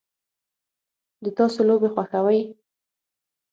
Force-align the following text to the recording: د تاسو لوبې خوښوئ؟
د 1.23 1.25
تاسو 1.37 1.59
لوبې 1.67 1.89
خوښوئ؟ 1.93 2.41